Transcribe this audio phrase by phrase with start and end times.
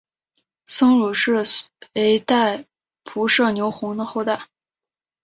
[0.65, 2.65] 僧孺是隋代
[3.05, 4.47] 仆射牛弘的后代。